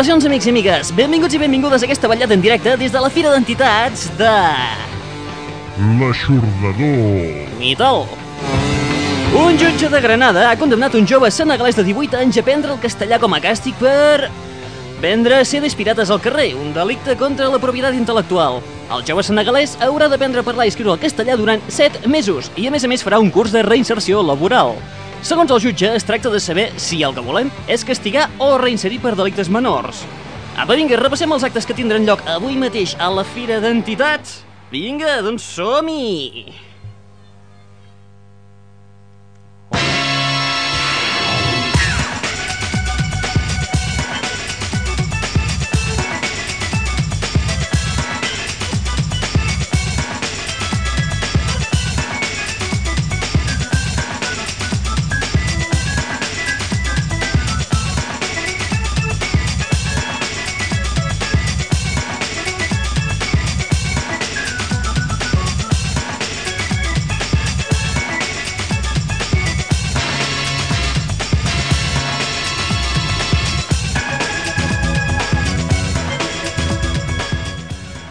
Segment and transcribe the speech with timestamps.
[0.00, 0.90] Salutacions, amics i amigues!
[0.96, 4.30] Benvinguts i benvingudes a aquesta ballada en directe des de la Fira d'Entitats de...
[5.98, 7.50] L'aixordador.
[7.58, 8.06] Mital.
[9.36, 12.80] Un jutge de Granada ha condemnat un jove senegalès de 18 anys a prendre el
[12.80, 14.30] castellà com a càstig per...
[15.04, 18.62] vendre CDs pirates al carrer, un delicte contra la propietat intel·lectual.
[18.96, 22.70] El jove senegalès haurà d'aprendre a parlar i escriure el castellà durant 7 mesos i
[22.70, 24.78] a més a més farà un curs de reinserció laboral.
[25.20, 29.02] Segons el jutge, es tracta de saber si el que volem és castigar o reinserir
[29.02, 30.00] per delictes menors.
[30.56, 34.40] Apa, vinga, repassem els actes que tindran lloc avui mateix a la Fira d'Entitats.
[34.72, 36.69] Vinga, doncs som-hi!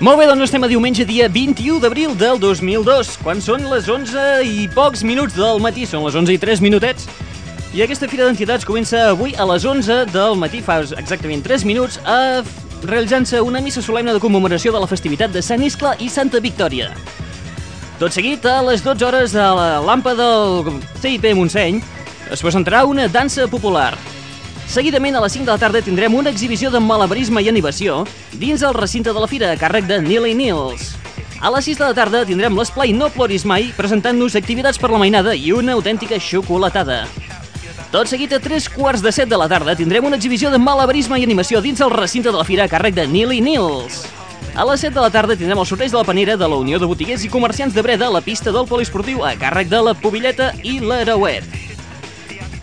[0.09, 4.39] Molt bé, doncs estem a diumenge, dia 21 d'abril del 2002, quan són les 11
[4.41, 7.05] i pocs minuts del matí, són les 11 i 3 minutets.
[7.77, 12.01] I aquesta Fira d'Entitats comença avui a les 11 del matí, fa exactament 3 minuts,
[12.09, 12.41] a
[12.89, 16.89] realitzant-se una missa solemne de commemoració de la festivitat de Sant Iscle i Santa Victòria.
[18.01, 21.83] Tot seguit, a les 12 hores de la lampa del CIP Montseny,
[22.33, 23.93] es presentarà una dansa popular.
[24.69, 28.03] Seguidament, a les 5 de la tarda, tindrem una exhibició de malabarisme i animació
[28.37, 30.91] dins el recinte de la fira a càrrec de Neely Nils.
[31.41, 34.99] A les 6 de la tarda tindrem l'esplai No Ploris Mai presentant-nos activitats per la
[35.01, 36.99] mainada i una autèntica xocolatada.
[37.89, 41.17] Tot seguit, a 3 quarts de 7 de la tarda, tindrem una exhibició de malabarisme
[41.17, 44.03] i animació dins el recinte de la fira a càrrec de Neely Nils.
[44.53, 46.77] A les 7 de la tarda tindrem el sorteig de la panera de la Unió
[46.77, 49.97] de Botiguers i Comerciants de Breda a la pista del poliesportiu a càrrec de la
[49.97, 51.68] Pobilleta i l'Arauet.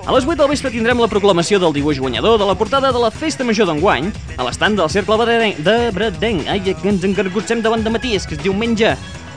[0.07, 3.01] A les 8 del vespre tindrem la proclamació del dibuix guanyador de la portada de
[3.03, 6.45] la Festa Major d'enguany a l'estand del Cercle Bredenc, de Bredenc.
[6.47, 8.93] Ai, que ens encargotzem davant de matí, és que és diumenge.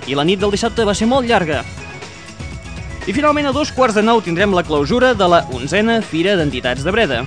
[0.05, 1.63] I la nit del dissabte va ser molt llarga.
[3.09, 6.85] I finalment a dos quarts de nou tindrem la clausura de la onzena Fira d'Entitats
[6.85, 7.23] de Breda.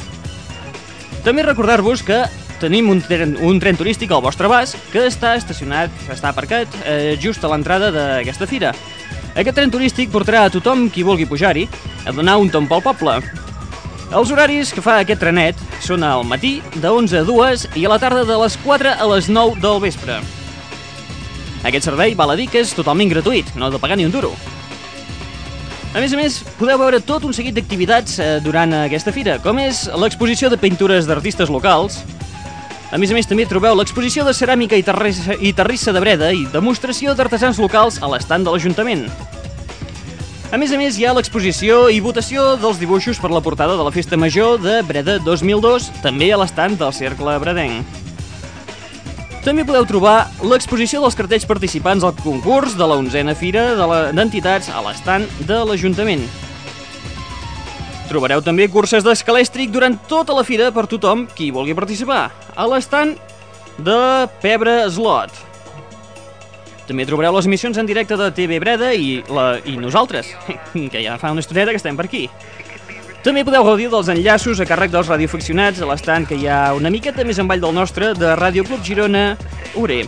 [1.26, 2.22] També recordar-vos que
[2.62, 7.18] tenim un tren, un tren turístic al vostre abast que està estacionat, està aparcat eh,
[7.18, 8.70] just a l'entrada d'aquesta fira.
[9.32, 11.64] Aquest tren turístic portarà a tothom qui vulgui pujar-hi
[12.04, 13.14] a donar un tomb pel poble.
[14.12, 17.92] Els horaris que fa aquest trenet són al matí de 11 a 2 i a
[17.94, 20.18] la tarda de les 4 a les 9 del vespre.
[21.64, 24.12] Aquest servei val a dir que és totalment gratuït, no ha de pagar ni un
[24.12, 24.34] duro.
[25.92, 29.58] A més a més, podeu veure tot un seguit d'activitats eh, durant aquesta fira, com
[29.60, 32.02] és l'exposició de pintures d'artistes locals,
[32.92, 36.28] a més a més, també trobeu l'exposició de ceràmica i, terrissa, i terrissa de Breda
[36.36, 39.06] i demostració d'artesans locals a l'estand de l'Ajuntament.
[40.52, 43.86] A més a més, hi ha l'exposició i votació dels dibuixos per la portada de
[43.86, 47.96] la Festa Major de Breda 2002, també a l'estand del Cercle Bredenc.
[49.42, 53.64] També podeu trobar l'exposició dels cartells participants al concurs de la 11a Fira
[54.12, 56.28] d'Entitats a l'estand de l'Ajuntament.
[58.12, 63.18] Trobareu també curses d'escalèstric durant tota la fira per tothom qui vulgui participar, a l'estand
[63.82, 63.98] de
[64.42, 65.32] Pebre Slot.
[66.88, 70.34] També trobareu les emissions en directe de TV Breda i, la, i nosaltres,
[70.92, 72.26] que ja fa una estoneta que estem per aquí.
[73.22, 76.90] També podeu gaudir dels enllaços a càrrec dels radioaficionats a l'estand que hi ha una
[76.90, 79.36] miqueta més envall del nostre de Ràdio Club Girona
[79.78, 80.02] Ure.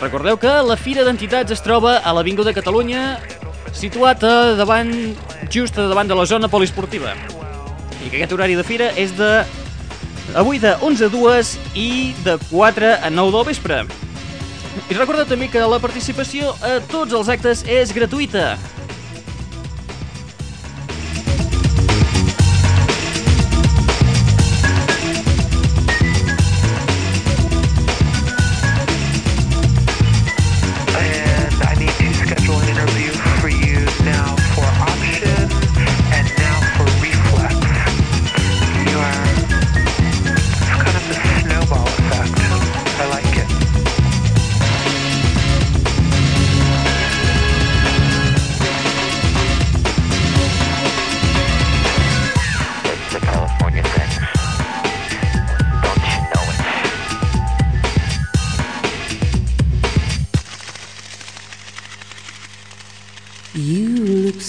[0.00, 3.18] Recordeu que la Fira d'Entitats es troba a l'Avinguda Catalunya,
[3.76, 4.94] situat a davant,
[5.50, 7.12] just davant de la zona poliesportiva.
[8.00, 9.42] I que aquest horari de fira és de
[10.34, 13.84] avui de 11 a 2 i de 4 a 9 del vespre.
[14.90, 18.54] I recorda també que la participació a tots els actes és gratuïta.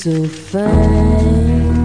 [0.02, 1.81] So fine.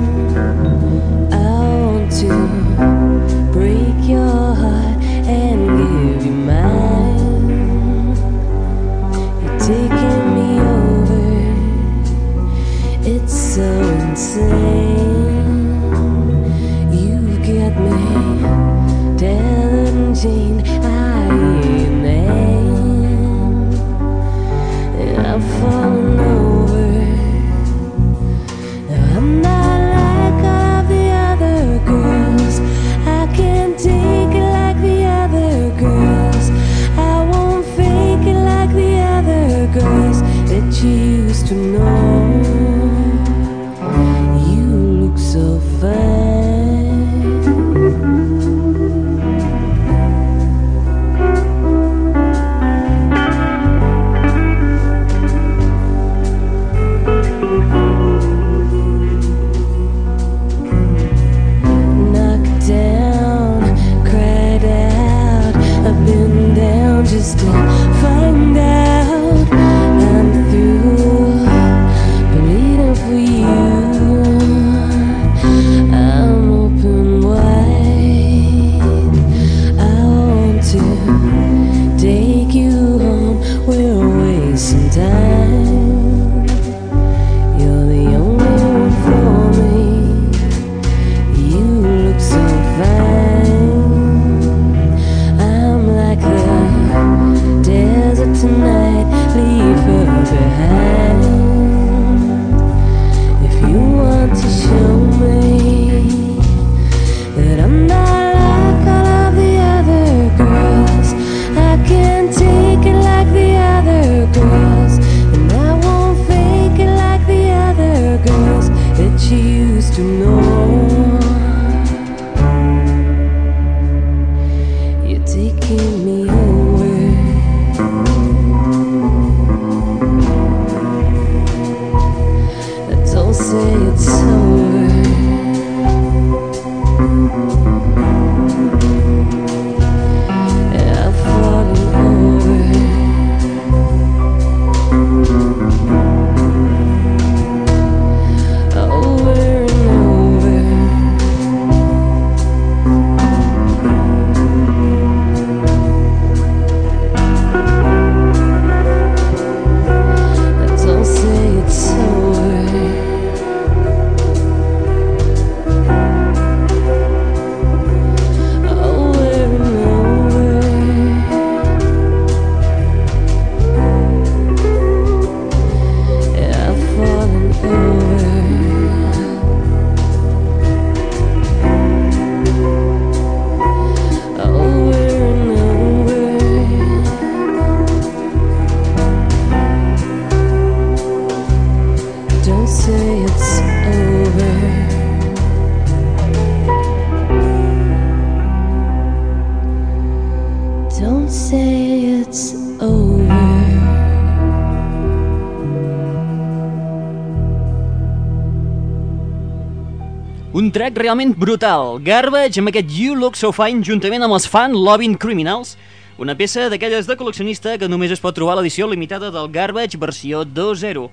[211.06, 212.00] realment brutal.
[212.02, 215.76] Garbage amb aquest You Look So Fine juntament amb els fan Loving Criminals,
[216.18, 220.00] una peça d'aquelles de col·leccionista que només es pot trobar a l'edició limitada del Garbage
[220.02, 221.04] versió 2.0.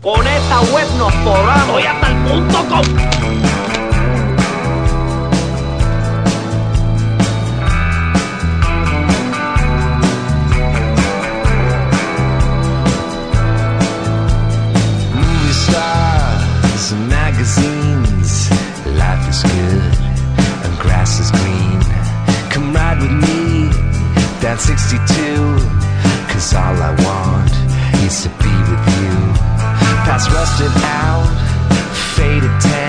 [0.00, 2.84] Con esta web nos forramos y hasta el punto com.
[24.58, 25.58] Route 62.
[26.32, 27.52] Cause all I want
[28.04, 29.14] is to be with you.
[30.04, 31.28] Past rusted out,
[32.16, 32.87] faded tan.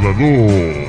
[0.00, 0.79] Salvador.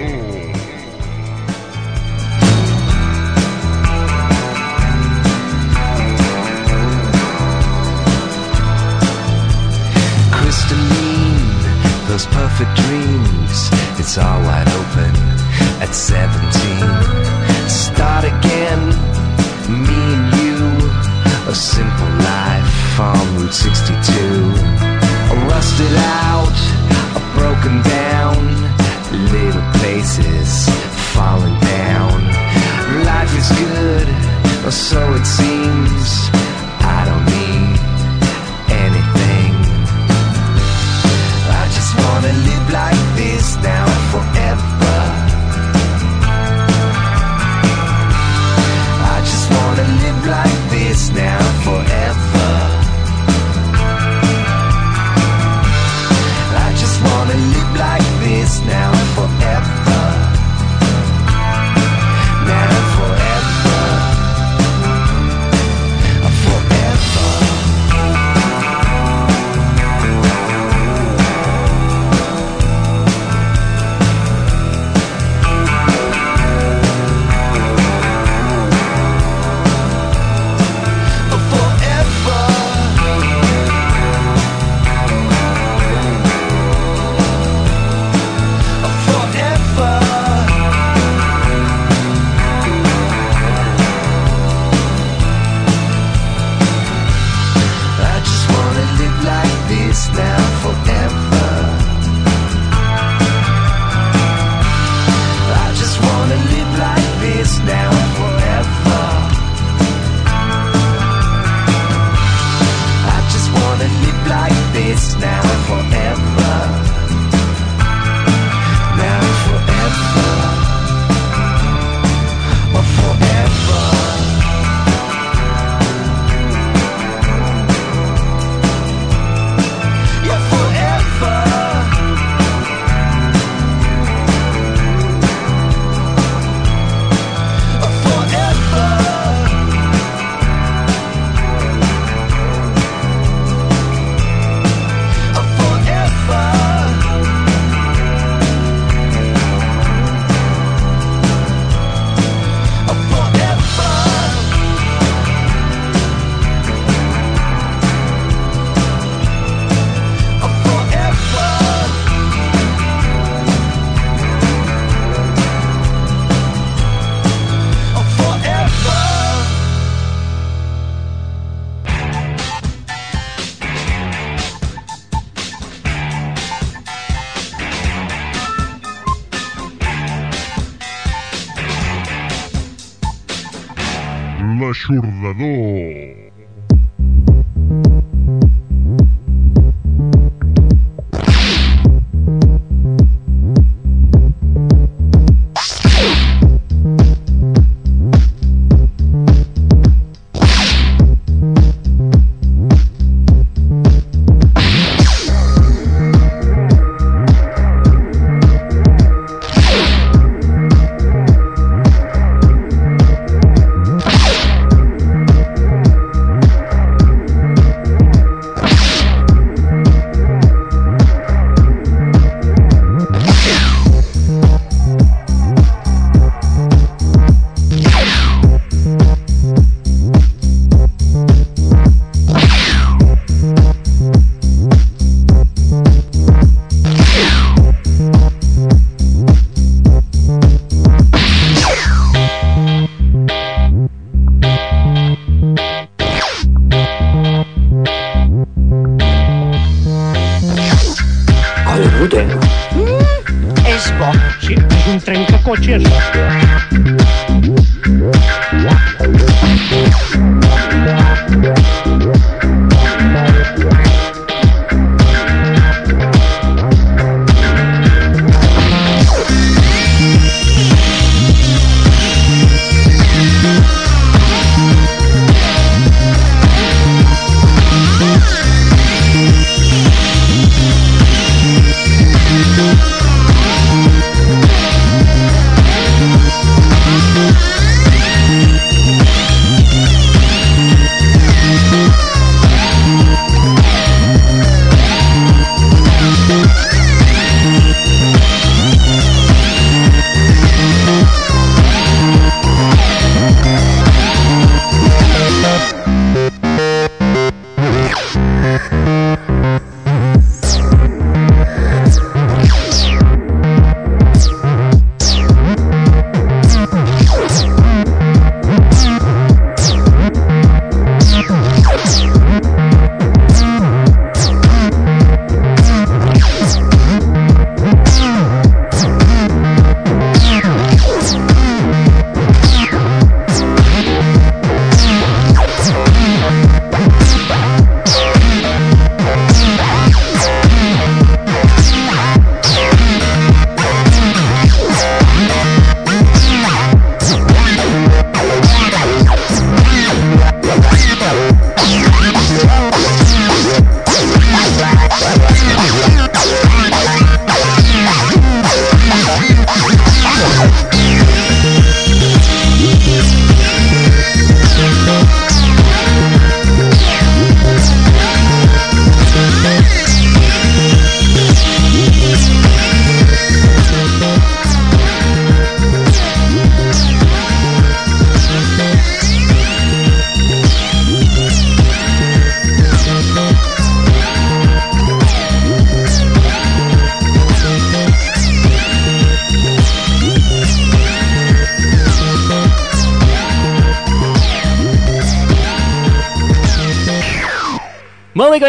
[35.51, 36.11] seems
[36.97, 37.77] I don't need
[38.85, 39.53] anything.
[41.59, 43.90] I just wanna live like this now.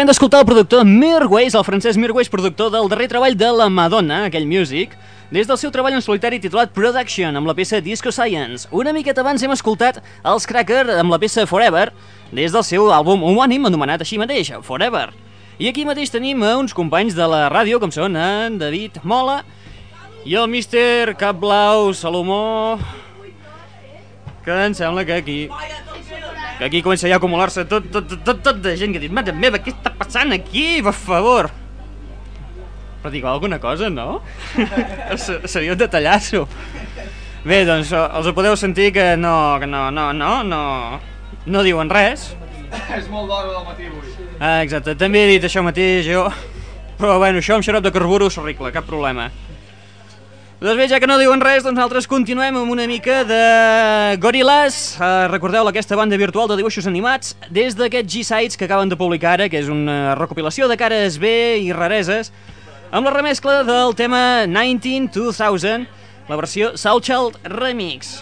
[0.03, 4.25] Acabem d'escoltar el productor Mirwais, el francès Mirwais, productor del darrer treball de la Madonna,
[4.27, 4.97] aquell music,
[5.31, 8.67] des del seu treball en solitari titulat Production, amb la peça Disco Science.
[8.75, 11.85] Una miqueta abans hem escoltat els Cracker amb la peça Forever,
[12.35, 15.13] des del seu àlbum homònim anomenat així mateix, Forever.
[15.55, 19.39] I aquí mateix tenim a uns companys de la ràdio, com són en David Mola
[20.27, 22.75] i el míster Cap Blau Salomó,
[24.43, 25.39] que em sembla que aquí
[26.59, 29.11] que aquí comença ja a acumular-se tot, tot, tot, tot, tot de gent que dit,
[29.11, 31.49] mare meva, què està passant aquí, per favor?
[33.03, 34.21] Però dic alguna cosa, no?
[35.23, 36.45] Se- Seria un detallasso.
[37.43, 40.61] Bé, doncs eh, els ho podeu sentir que no, que no, no, no, no,
[41.45, 42.29] no diuen res.
[42.95, 44.13] És molt d'hora del matí avui.
[44.39, 46.23] Ah, exacte, també he dit això mateix jo.
[46.97, 49.27] Però bueno, això amb xarop de carburo s'arregla, cap problema.
[50.63, 53.39] Doncs bé, ja que no diuen res, doncs nosaltres continuem amb una mica de
[54.23, 54.93] Gorillaz.
[54.95, 59.33] Uh, recordeu aquesta banda virtual de dibuixos animats des d'aquests G-Sites que acaben de publicar
[59.33, 61.33] ara, que és una recopilació de cares B
[61.65, 62.31] i rareses,
[62.95, 65.83] amb la remescla del tema 19-2000,
[66.31, 68.21] la versió Soulchild Remix.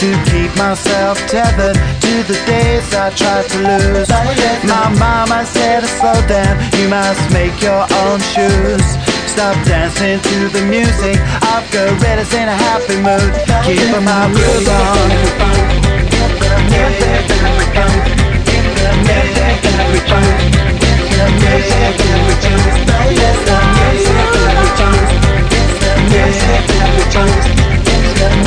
[0.00, 4.08] to keep myself tethered to the days I tried to lose.
[4.64, 8.80] My mama said, slow down, you must make your own shoes.
[9.28, 11.20] Stop dancing to the music.
[11.44, 13.28] I've got gorillas in a happy mood.
[13.68, 15.10] Keep my groove on.
[16.72, 17.20] Get the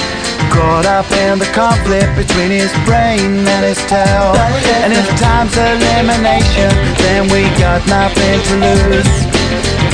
[0.51, 4.35] Caught up in the conflict between his brain and his tail.
[4.83, 9.11] And if time's elimination, then we got nothing to lose.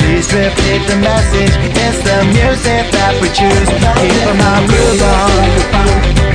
[0.02, 1.54] Please repeat the message.
[1.78, 3.68] It's the music that we choose.
[4.02, 5.30] Keep my groove on.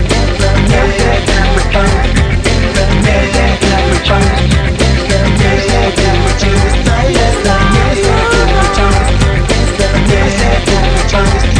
[0.07, 2.15] It's the music that we choose.
[2.47, 4.39] It's the music that we choose.
[4.71, 6.75] It's the music that we choose.
[7.11, 9.09] It's the music that we choose.
[9.51, 11.52] It's the music that we choose.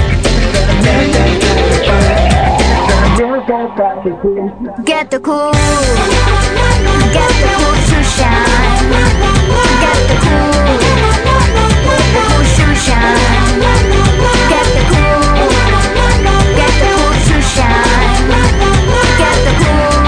[3.46, 3.76] Get
[4.06, 4.42] the cool,
[4.86, 5.20] get the
[7.60, 8.88] cool to shine.
[9.84, 13.60] Get the cool, get the cool to shine.
[14.48, 15.28] Get the cool,
[16.56, 18.32] get the cool to shine.
[19.20, 20.00] Get the cool,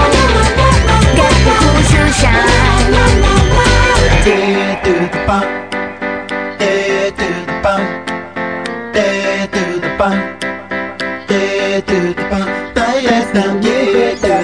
[1.14, 2.88] get the cool to shine.
[4.24, 5.65] To the bump.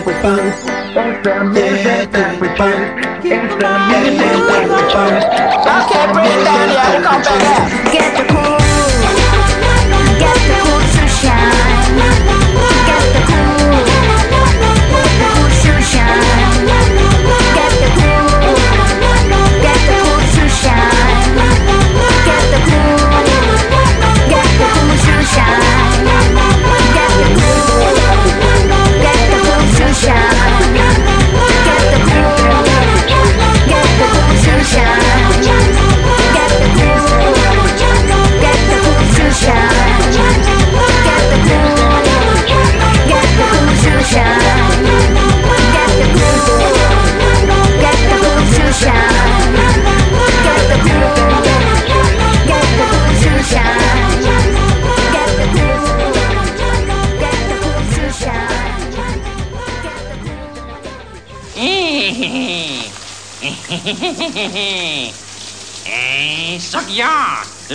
[0.03, 0.49] everybody.
[0.49, 2.83] It's the music everybody.
[3.29, 5.21] It's the music everybody.
[5.79, 7.93] Okay, Brittany, come back.
[7.93, 8.62] Get the cool.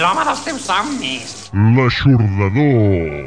[0.01, 1.35] L'home dels teus somnis.
[1.75, 3.26] L'aixordador.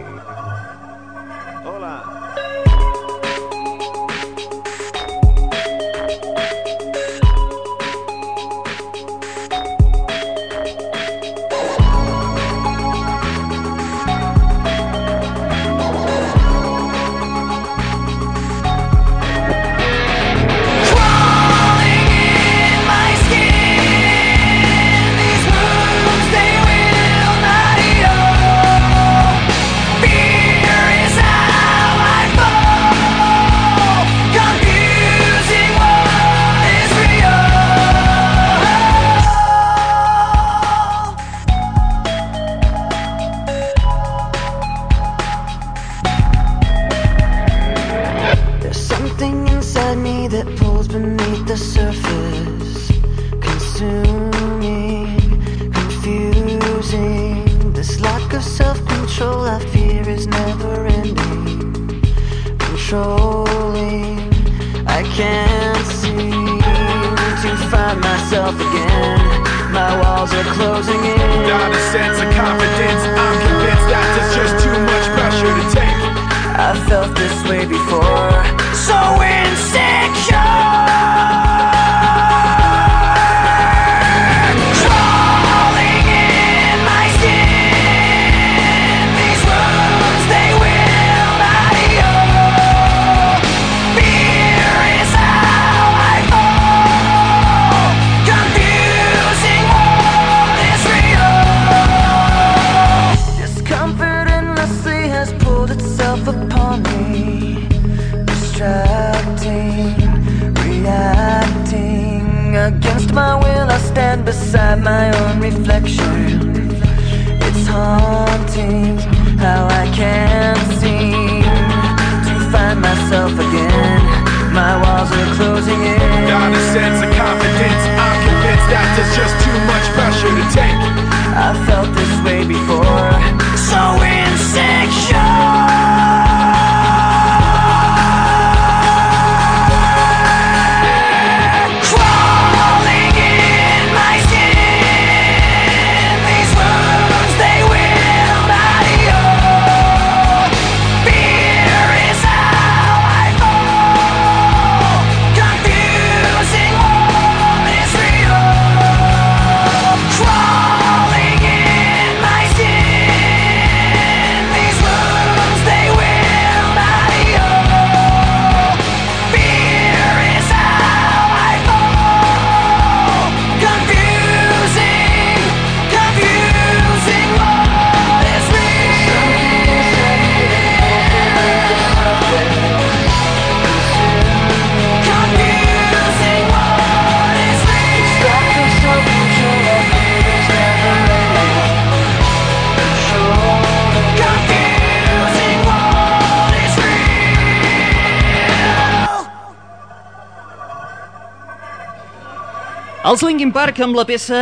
[203.10, 204.38] Els Linkin Park amb la peça...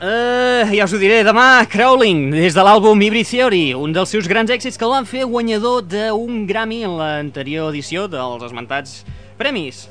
[0.00, 4.24] Uh, ja us ho diré, demà, Crawling, des de l'àlbum Hybrid Theory, un dels seus
[4.30, 8.96] grans èxits que el van fer guanyador d'un Grammy en l'anterior edició dels esmentats
[9.36, 9.82] premis.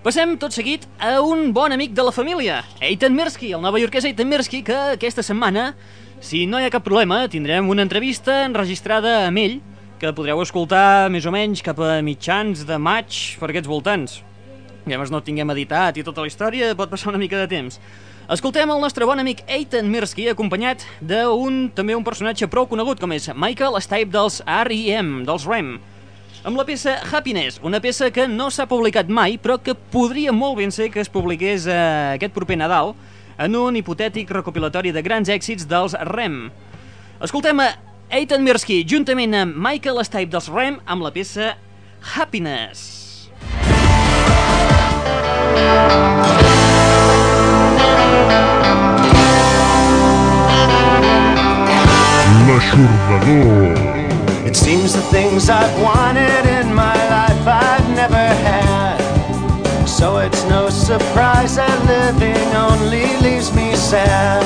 [0.00, 4.08] Passem tot seguit a un bon amic de la família, Eitan Mirsky, el nova iorquès
[4.08, 5.74] Eitan Mirsky, que aquesta setmana,
[6.24, 9.60] si no hi ha cap problema, tindrem una entrevista enregistrada amb ell,
[10.00, 14.22] que podreu escoltar més o menys cap a mitjans de maig per aquests voltants.
[14.82, 17.78] Més no tinguem editat i tota la història, pot passar una mica de temps.
[18.32, 23.12] Escoltem el nostre bon amic Eitan Mirsky, acompanyat d'un també un personatge prou conegut com
[23.14, 25.76] és Michael Stipe dels R.E.M., dels REM,
[26.42, 30.58] amb la peça Happiness, una peça que no s'ha publicat mai, però que podria molt
[30.58, 31.78] ben ser que es publiqués eh,
[32.16, 32.94] aquest proper Nadal
[33.38, 36.44] en un hipotètic recopilatori de grans èxits dels REM.
[37.22, 37.70] Escoltem a
[38.10, 41.54] Eitan Mirsky juntament amb Michael Stipe dels REM amb la peça
[42.16, 43.01] Happiness.
[54.52, 58.98] It seems the things I've wanted in my life I've never had.
[59.86, 64.42] So it's no surprise that living only leaves me sad.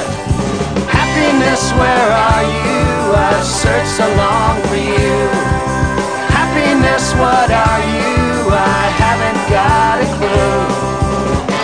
[0.88, 3.14] Happiness, where are you?
[3.14, 5.29] I've searched so long for you.
[6.31, 8.15] Happiness, what are you?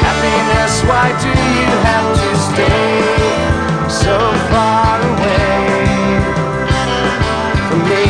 [0.06, 2.92] Happiness, why do you have to stay
[3.88, 4.16] so
[4.50, 5.76] far away
[7.68, 8.06] from me?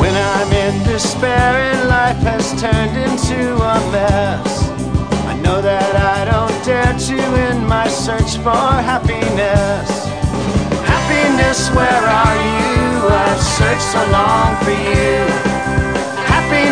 [0.00, 4.68] When I'm in despair and life has turned into a mess,
[5.26, 7.18] I know that I don't dare to
[7.50, 9.88] in my search for happiness.
[10.92, 13.08] Happiness, where are you?
[13.08, 15.55] I've searched so long for you.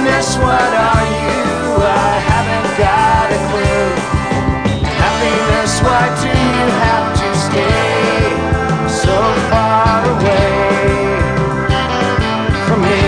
[0.05, 1.81] Happiness, what are you?
[1.81, 3.89] I haven't got a clue.
[5.01, 8.29] Happiness, why do you have to stay
[8.87, 9.17] so
[9.49, 10.61] far away
[12.67, 13.01] from me?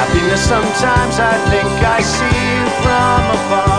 [0.00, 3.69] Happiness, sometimes I think I see you from afar.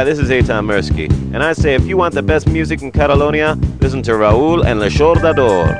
[0.00, 2.90] Hi, this is Eitan Mirsky, and I say if you want the best music in
[2.90, 5.76] Catalonia, listen to Raúl and Le Chordador.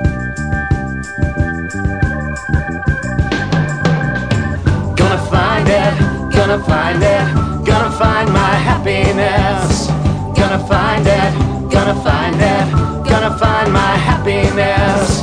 [4.94, 5.92] Gonna find it,
[6.36, 9.88] gonna find it, gonna find my happiness.
[10.36, 15.22] Gonna find it, gonna find it, gonna find my happiness.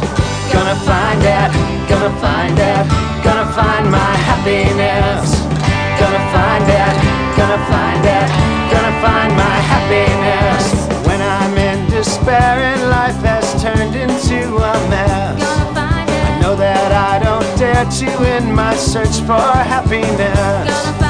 [0.52, 1.54] Gonna find it,
[1.88, 2.84] gonna find it,
[3.24, 5.46] gonna find my happiness.
[6.02, 8.57] Gonna find it, gonna find it,
[9.02, 10.88] find my happiness.
[11.08, 15.42] When I'm in despair and life has turned into a mess.
[15.76, 20.68] I know that I don't dare to in my search for happiness.
[20.68, 21.07] Happiness,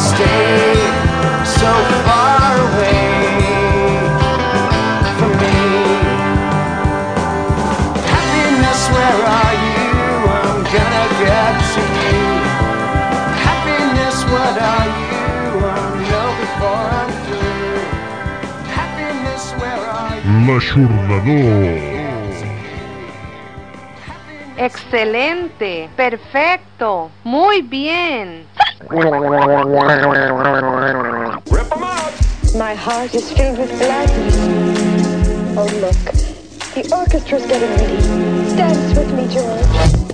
[0.00, 0.74] stay
[1.44, 1.70] so
[2.06, 3.04] far away
[5.18, 5.60] from me.
[8.12, 9.92] Happiness, where are you?
[10.38, 12.20] I'm gonna get to you.
[13.46, 15.18] Happiness, what are you?
[15.74, 17.80] I'll know before I'm through.
[18.78, 20.32] Happiness, where are you?
[20.46, 22.00] L'aixordador.
[24.56, 28.39] Excelente, perfecto, muy bien.
[28.90, 28.98] My
[32.74, 34.36] heart is filled with gladness.
[35.56, 35.94] Oh, look.
[36.74, 37.98] The orchestra's getting ready.
[38.56, 40.09] Dance with me, George.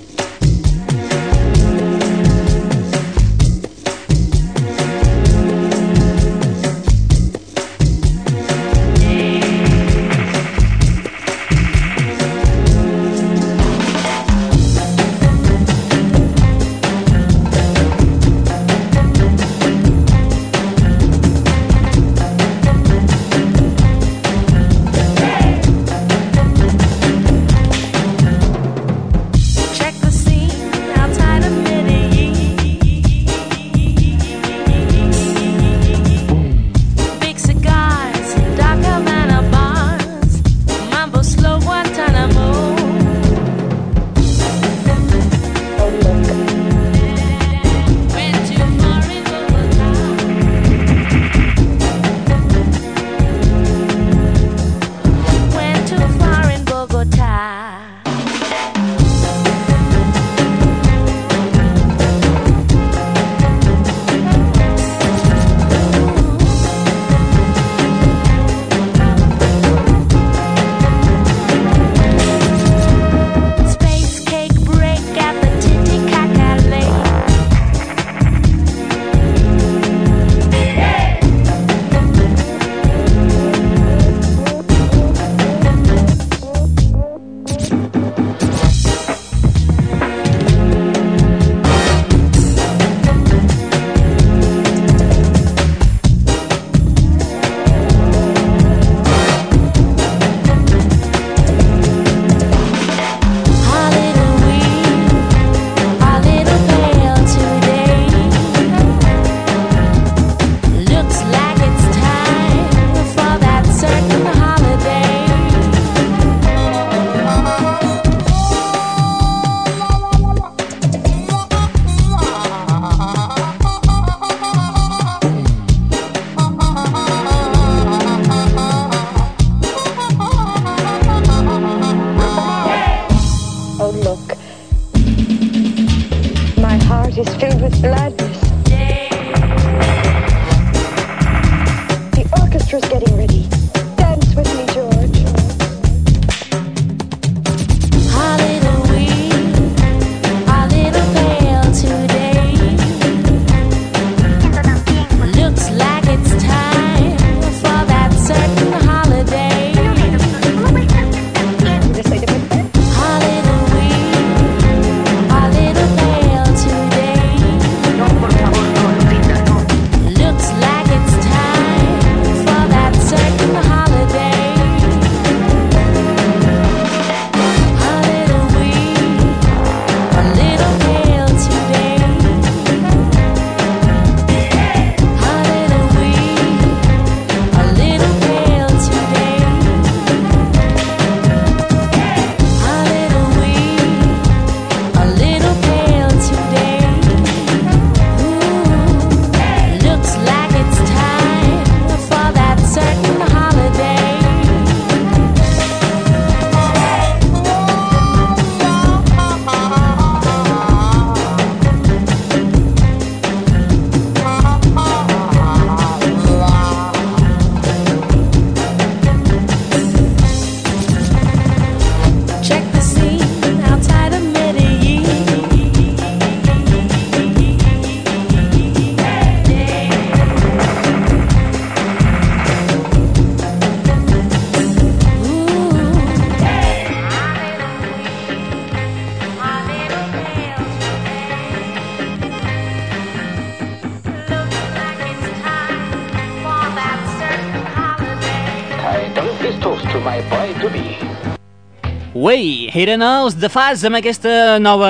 [252.77, 254.89] Eren els de Faz amb aquesta nova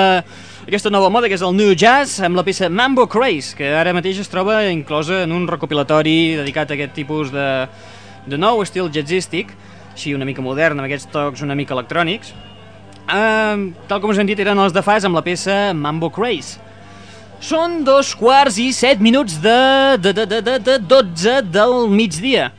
[0.66, 3.94] aquesta nova moda que és el New Jazz amb la peça Mambo Craze, que ara
[3.96, 7.46] mateix es troba inclosa en un recopilatori dedicat a aquest tipus de,
[8.28, 9.54] de nou estil jazzístic,
[9.94, 12.34] així una mica modern, amb aquests tocs una mica electrònics.
[13.08, 16.60] Uh, tal com us hem dit, eren els de Faz amb la peça Mambo Craze.
[17.40, 19.60] Són dos quarts i set minuts de,
[20.04, 22.50] de, de, de, de, de 12 del migdia.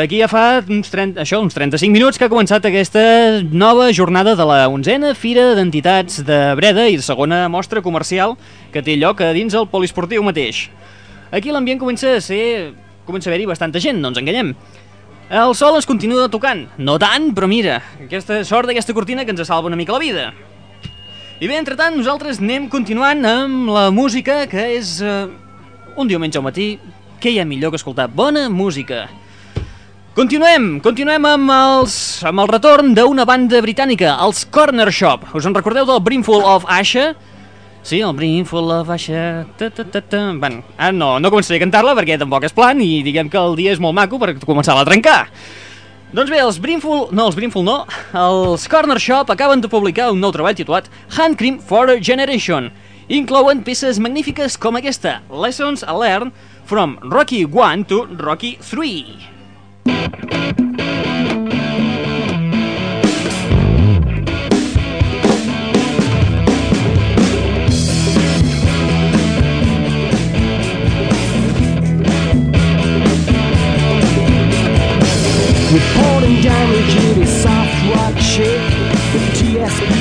[0.00, 3.02] Aquí ja fa uns, 30, això, uns 35 minuts que ha començat aquesta
[3.46, 8.34] nova jornada de la 11a Fira d'Entitats de Breda i segona mostra comercial
[8.74, 10.64] que té lloc a dins el poliesportiu mateix.
[11.30, 12.72] Aquí l'ambient comença a ser...
[13.06, 14.54] comença a haver-hi bastanta gent, no ens enganyem.
[15.30, 19.46] El sol ens continua tocant, no tant, però mira, aquesta sort d'aquesta cortina que ens
[19.46, 20.30] salva una mica la vida.
[21.40, 25.26] I bé, entretant, nosaltres anem continuant amb la música, que és eh,
[25.96, 26.72] un diumenge al matí,
[27.20, 29.06] què hi ha millor que escoltar bona música.
[30.14, 35.24] Continuem, continuem amb, els, amb el retorn d'una banda britànica, els Corner Shop.
[35.34, 37.08] Us en recordeu del Brimful of Asha?
[37.82, 39.42] Sí, el Brimful of Asha...
[39.58, 40.20] Ta, ta, ta, ta.
[40.38, 43.58] Bueno, ah, no, no començaré a cantar-la perquè tampoc és plan i diguem que el
[43.58, 45.16] dia és molt maco per començar-la a trencar.
[46.14, 47.08] Doncs bé, els Brimful...
[47.10, 47.80] No, els Brimful no.
[48.14, 50.86] Els Corner Shop acaben de publicar un nou treball titulat
[51.18, 52.70] Hand Cream for a Generation.
[53.10, 56.30] Inclouen peces magnífiques com aquesta, Lessons a Learn
[56.70, 59.33] from Rocky 1 to Rocky 3.
[59.86, 60.02] Reporting
[76.40, 78.70] damage in a soft rock shake.
[79.12, 79.93] The TSP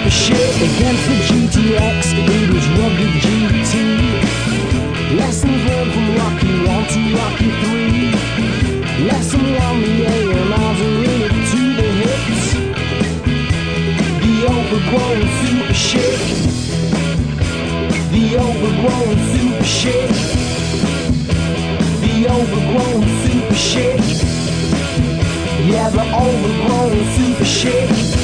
[0.00, 1.98] super shake against the GTX.
[2.16, 3.72] It was rugged GT.
[5.16, 9.06] Lessons learned from Rocky 1 to Rocky 3.
[9.06, 12.46] Lesson 1, the A&Rs are in it to the hits
[14.22, 16.26] the overgrown super shake.
[18.12, 20.18] The overgrown super shake.
[22.00, 24.08] The overgrown super shake.
[25.68, 28.19] Yeah, the overgrown super shake.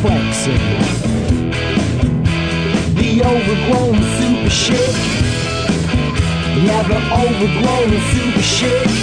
[0.00, 0.64] Flexing.
[2.94, 5.00] The overgrown super shake.
[6.64, 8.94] Yeah, the overgrown super shake.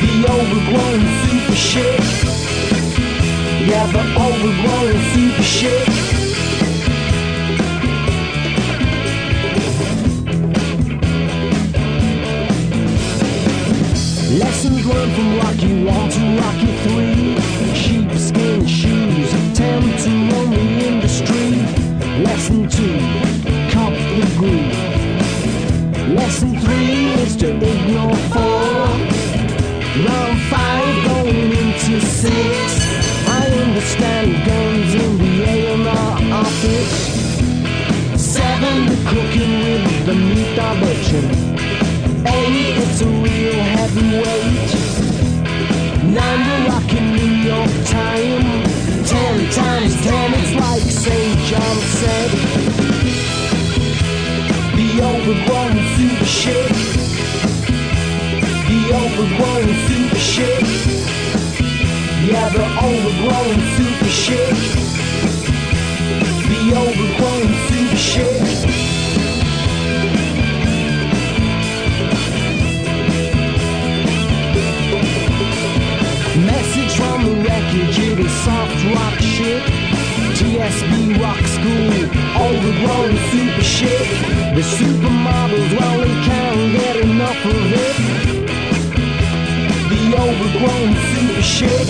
[0.00, 2.08] The overgrown super shake.
[3.68, 6.10] Yeah, the overgrown super shake.
[14.38, 16.70] Lessons learned from Rocky 1 to Rocky
[17.64, 17.69] 3.
[20.02, 20.08] The
[20.86, 21.50] industry.
[22.24, 22.98] Lesson 2,
[23.70, 24.72] cop the groove.
[26.16, 26.74] Lesson 3
[27.20, 28.40] is to ignore 4.
[30.06, 32.32] Round 5 going into 6.
[33.28, 35.30] I understand guns in the.
[38.16, 40.58] 7 cooking with the meat.
[42.26, 43.60] Eight, it's a real.
[46.10, 48.69] Nine, you're rocking New York time.
[49.20, 51.38] Ten times ten, it's like St.
[51.40, 52.30] John said.
[54.76, 56.78] The overgrown super shake.
[58.70, 60.72] The overgrown super shake.
[62.28, 64.62] Yeah, the overgrown super shake.
[66.48, 68.50] The overgrown super shake.
[76.46, 78.59] Message from the wreckage, it is shit.
[80.70, 81.92] Rock school,
[82.46, 84.06] overgrown super shit.
[84.54, 87.96] The supermodels, well, they can't get enough of it.
[89.90, 91.88] The overgrown super shit.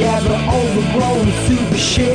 [0.00, 2.09] Yeah, the overgrown super shit.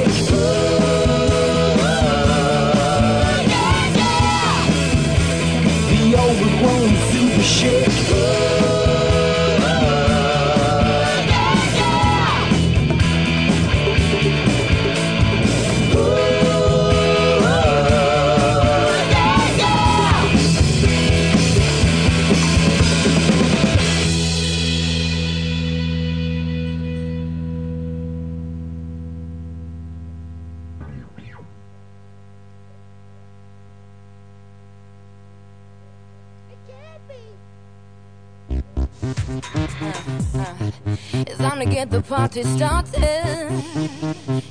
[41.76, 43.52] Get the party started.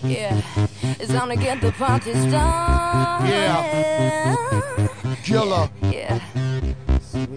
[0.03, 0.43] Yeah,
[1.01, 3.31] it's time to get the party started.
[3.31, 4.37] Yeah.
[5.25, 5.71] Killer.
[5.85, 6.21] Yeah.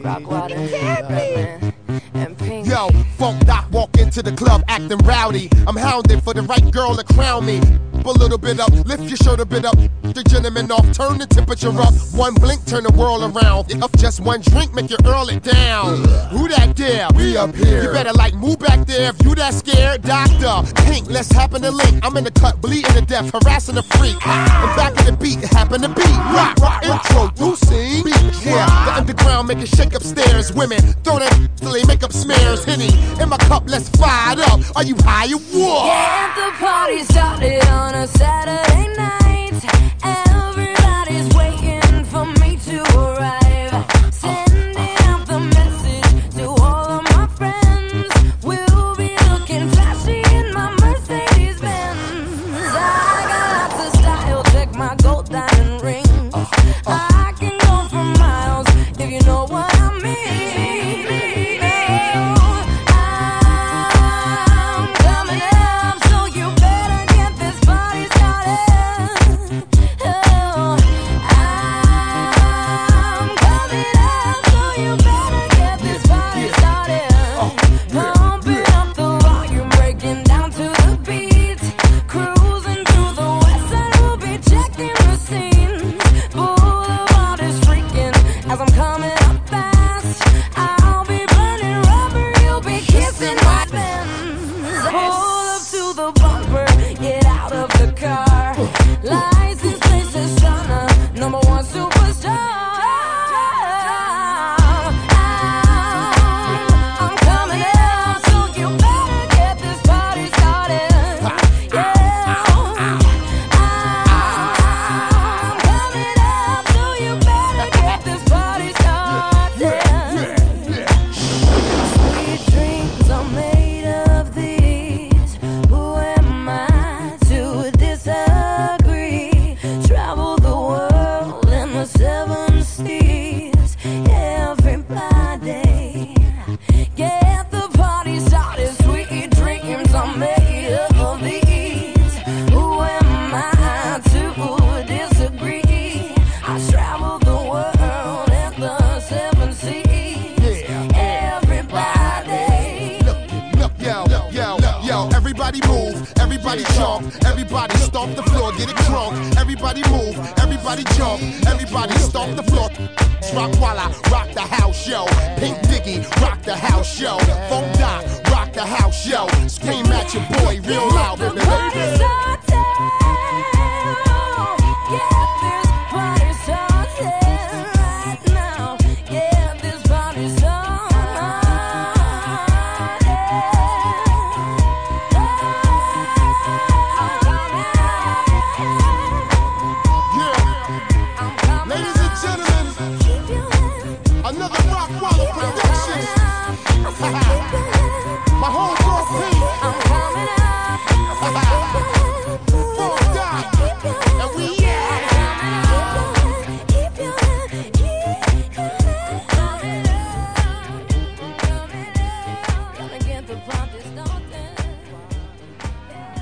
[0.04, 1.74] Rock water, Rodman,
[2.14, 2.68] and pink.
[2.68, 5.50] Yo, Funk Doc walk into the club acting rowdy.
[5.66, 7.62] I'm hounded for the right girl to crown me.
[8.06, 9.76] A little bit up, lift your shirt a bit up.
[10.02, 11.94] The gentleman off, turn the temperature up.
[12.14, 13.84] One blink, turn the world around.
[13.84, 15.98] Up just one drink, make you earl it down.
[16.32, 17.08] Who that there?
[17.16, 17.84] We up here.
[17.84, 20.04] You better like move back there if you that scared.
[20.04, 22.00] Doctor, Pink, let's happen to link.
[22.04, 24.16] I'm in the cut, bleeding to death, harassing a freak.
[24.26, 26.18] And back in the beat, happen to beat.
[26.32, 28.08] Rock, rock, introducing.
[28.48, 30.54] Yeah, the underground make it shake upstairs.
[30.54, 32.64] Women throw that till they make up smears.
[32.64, 32.90] Henny
[33.22, 34.62] in my cup, let's fire it up.
[34.78, 35.84] Are you high or what?
[35.84, 39.37] Get the party started on a Saturday night.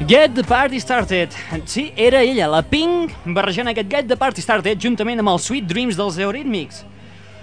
[0.04, 1.30] Get the Party Started.
[1.66, 5.66] Sí, era ella, la Pink, barrejant aquest Get the Party Started juntament amb els Sweet
[5.70, 6.84] Dreams dels Eurythmics.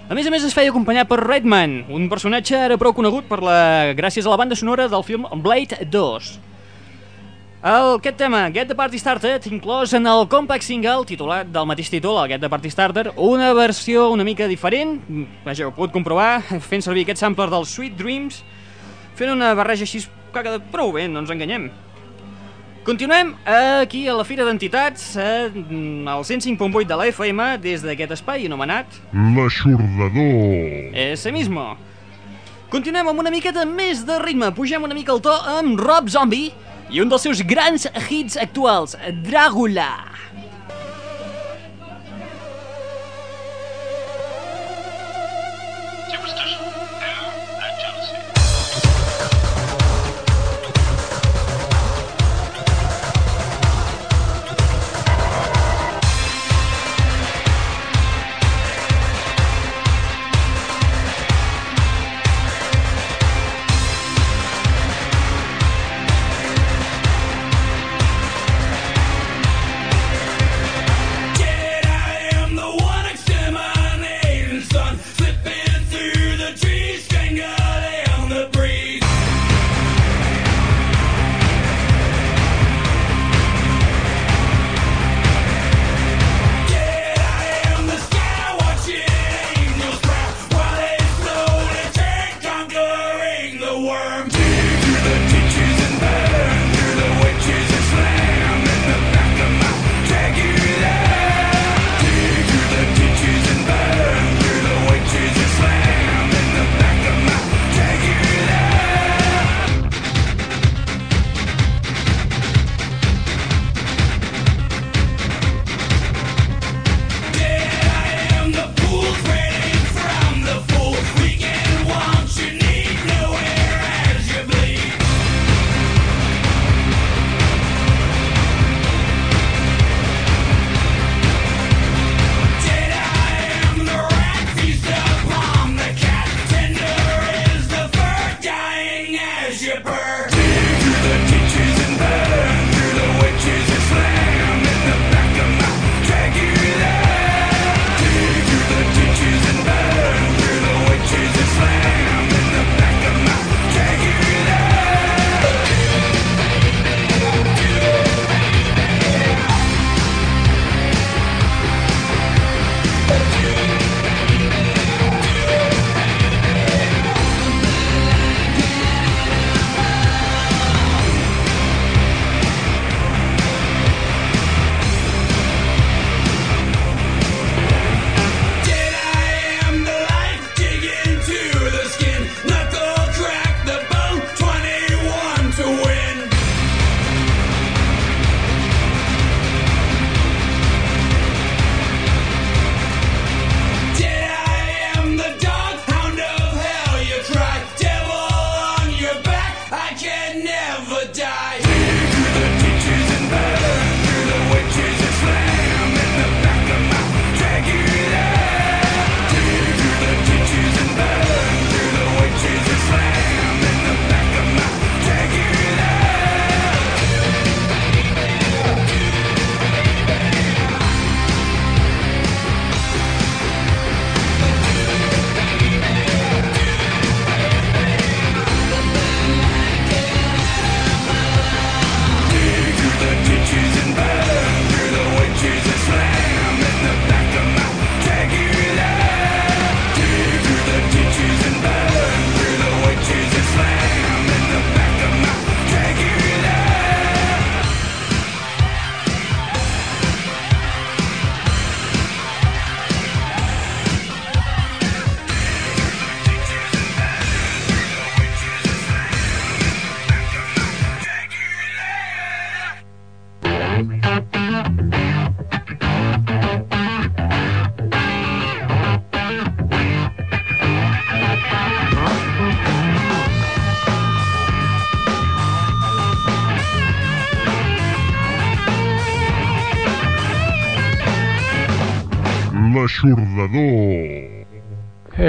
[0.05, 3.41] A més a més es feia acompanyar per Redman, un personatge ara prou conegut per
[3.41, 3.57] la...
[3.97, 6.27] gràcies a la banda sonora del film Blade 2.
[7.63, 11.89] El, aquest tema, Get the Party Started, inclòs en el compact single titulat del mateix
[11.89, 14.99] títol, el Get the Party Starter, una versió una mica diferent,
[15.43, 18.43] vaja, ho pot comprovar, fent servir aquest sampler dels Sweet Dreams,
[19.17, 21.71] fent una barreja així que ha quedat prou bé, no ens enganyem.
[22.83, 23.31] Continuem
[23.81, 25.47] aquí a la Fira d'Entitats, eh,
[26.05, 30.91] al 105.8 de la FM, des d'aquest espai anomenat L'aixordador.
[30.91, 31.77] Ese mismo.
[32.69, 36.51] Continuem amb una miqueta més de ritme, pugem una mica el to amb Rob Zombie
[36.91, 39.91] i un dels seus grans hits actuals, Dràgula.
[40.32, 40.32] Thank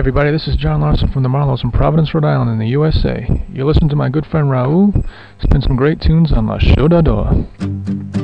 [0.04, 3.26] everybody, this is John Larson from the Marlows in Providence, Rhode Island in the USA.
[3.50, 4.92] You're listening to my good friend Raul
[5.40, 7.46] spin some great tunes on La Chodador.
[8.14, 8.23] I've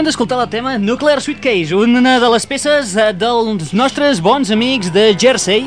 [0.00, 4.88] Acabem d'escoltar el tema Nuclear Suitcase, una de les peces eh, dels nostres bons amics
[4.94, 5.66] de Jersey,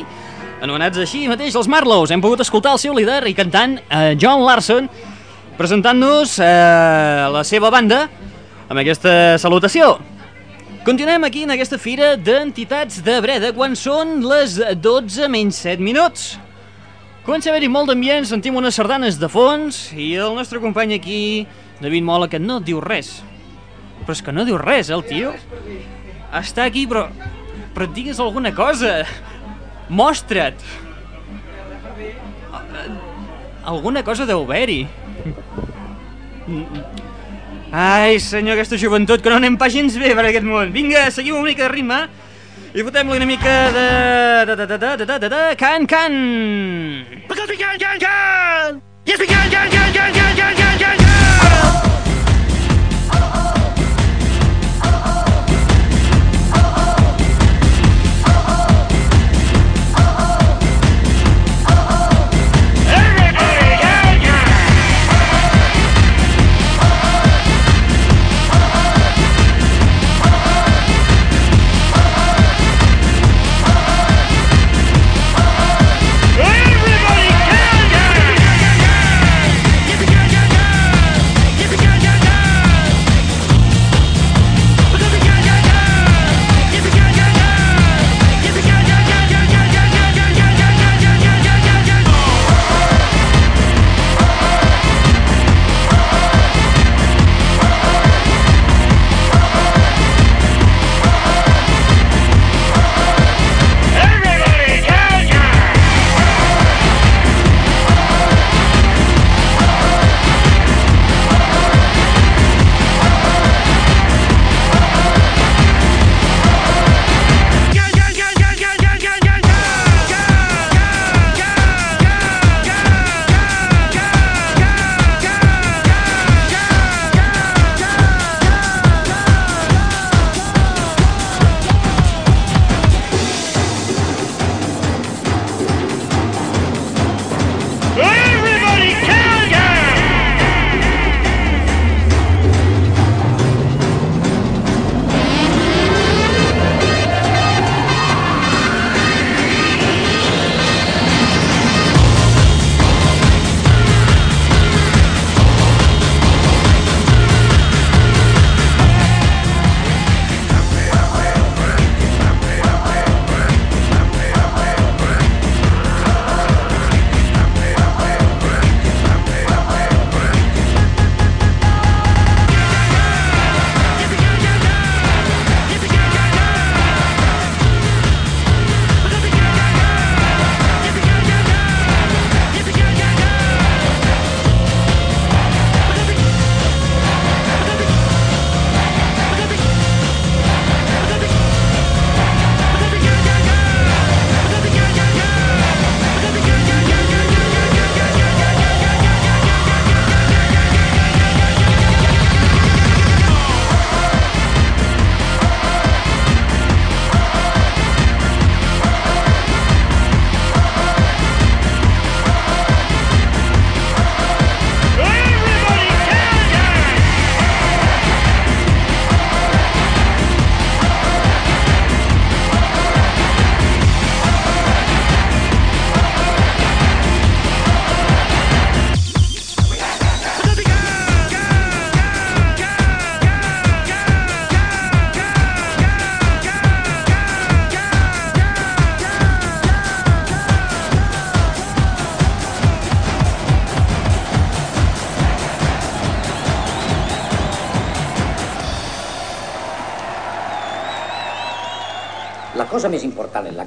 [0.57, 2.09] anomenats així mateix els Marlows.
[2.09, 4.88] Hem pogut escoltar el seu líder i cantant eh, John Larson,
[5.59, 6.47] presentant-nos eh,
[7.29, 8.07] la seva banda
[8.73, 9.99] amb aquesta salutació.
[10.81, 16.23] Continuem aquí en aquesta fira d'entitats de Breda quan són les 12 menys 7 minuts.
[17.21, 21.21] Comença a haver-hi molt d'ambient, sentim unes sardanes de fons i el nostre company aquí,
[21.86, 23.13] David Mola, que no diu res.
[24.04, 25.34] Però és que no diu res, eh, el tio.
[26.34, 27.08] Està aquí, però...
[27.74, 29.01] Però digues alguna cosa.
[29.89, 30.60] Mostra't.
[33.64, 34.84] Alguna cosa deu haver-hi.
[37.74, 40.74] Ai, senyor, aquesta joventut, que no anem pas gens bé per aquest món.
[40.76, 42.04] Vinga, seguim una mica de ritme
[42.74, 43.88] i fotem-li una mica de...
[44.49, 44.56] de...
[44.60, 44.66] de...
[44.68, 44.78] de...
[44.78, 44.91] de...
[44.97, 45.06] de...
[45.06, 45.18] de...
[45.24, 45.30] de...
[45.30, 45.41] de...
[45.58, 46.14] can, can!
[47.30, 48.82] Because we can, can, can!
[49.06, 49.53] Yes, we can,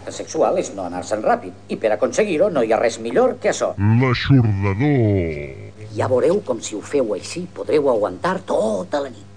[0.07, 3.51] l'acte sexual és no anar-se'n ràpid, i per aconseguir-ho no hi ha res millor que
[3.51, 3.75] això.
[4.01, 5.91] L'aixordador.
[5.97, 9.36] Ja veureu com si ho feu així podreu aguantar tota la nit.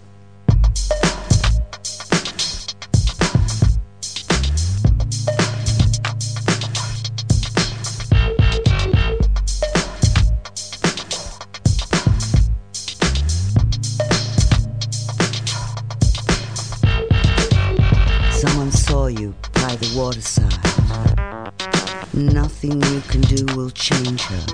[23.40, 24.46] You will change her.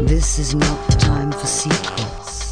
[0.00, 2.50] This is not the time for secrets.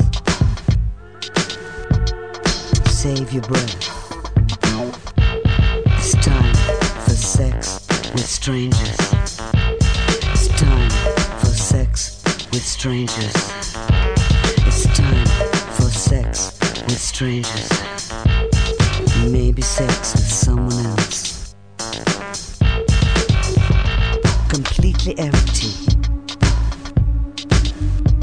[2.92, 3.88] Save your breath.
[5.96, 6.54] It's time
[7.04, 7.80] for sex
[8.12, 8.98] with strangers.
[10.30, 10.90] It's time
[11.40, 12.22] for sex
[12.52, 13.34] with strangers.
[14.68, 15.26] It's time
[15.74, 16.56] for sex
[16.86, 17.68] with strangers.
[19.28, 20.79] Maybe sex with someone
[25.10, 25.72] Completely empty.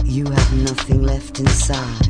[0.06, 2.07] You have nothing left inside.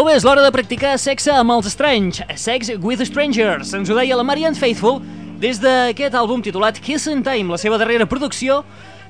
[0.00, 3.74] Molt bé, és l'hora de practicar sexe amb els Strange, Sex with Strangers.
[3.76, 4.96] Ens ho deia la Marianne Faithful
[5.42, 8.62] des d'aquest àlbum titulat Kiss in Time, la seva darrera producció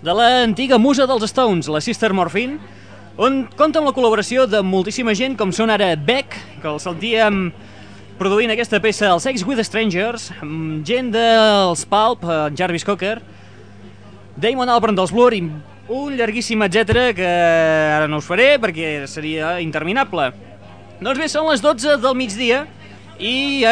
[0.02, 2.58] de l'antiga musa dels Stones, la Sister Morphine,
[3.14, 7.38] on compta amb la col·laboració de moltíssima gent, com són ara Beck, que el sentíem
[8.18, 13.20] produint aquesta peça, el Sex with Strangers, amb gent dels Pulp, eh, Jarvis Cocker,
[14.34, 15.44] Damon Albarn dels Blur i
[15.86, 20.49] un llarguíssim etc que ara no us faré perquè seria interminable.
[21.00, 22.64] Doncs bé, són les 12 del migdia
[23.20, 23.62] i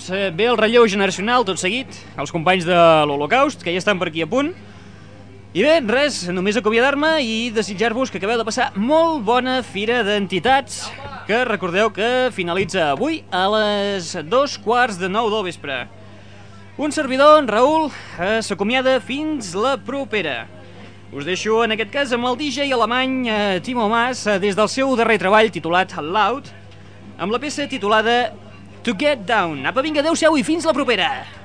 [0.00, 2.76] se- ve el relleu generacional tot seguit, els companys de
[3.08, 4.52] l'Holocaust, que ja estan per aquí a punt.
[5.54, 10.90] I bé, res, només acomiadar-me i desitjar-vos que acabeu de passar molt bona Fira d'Entitats,
[11.26, 15.88] que recordeu que finalitza avui a les dos quarts de nou del vespre.
[16.78, 20.46] Un servidor, en Raül, eh, s'acomiada fins la propera.
[21.12, 24.68] Us deixo en aquest cas amb el DJ alemany eh, Timo Mas eh, des del
[24.72, 26.48] seu darrer treball titulat Loud,
[27.18, 28.32] amb la peça titulada
[28.82, 29.66] To Get Down.
[29.68, 31.41] Apa, vinga, adeu-siau i fins la propera!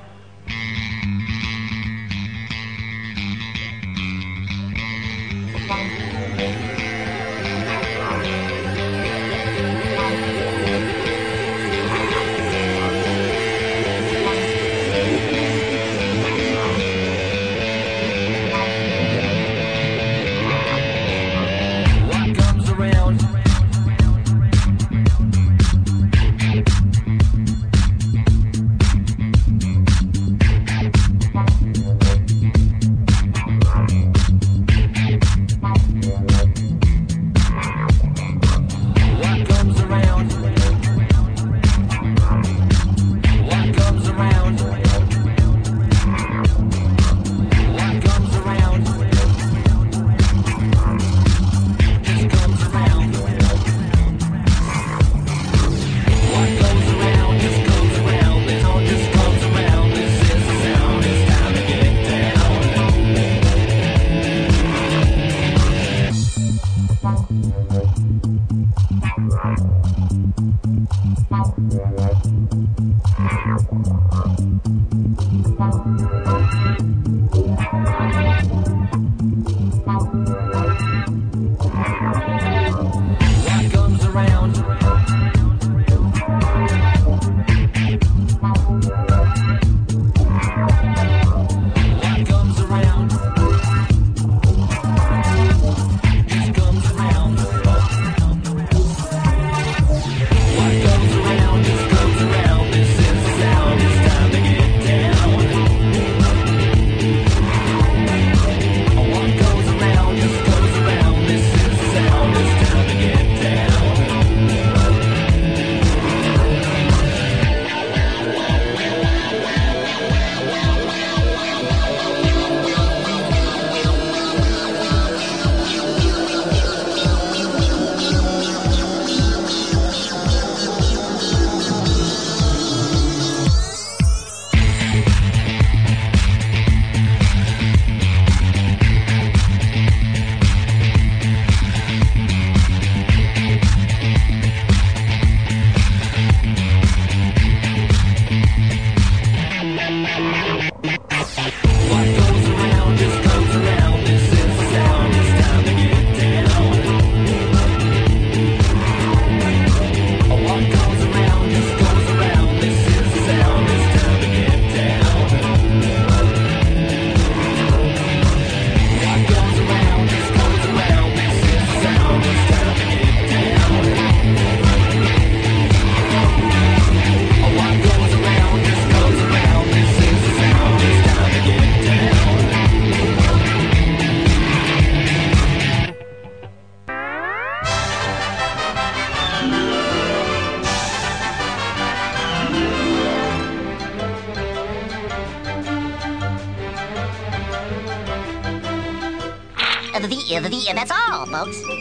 [200.68, 201.77] you, that's all, folks.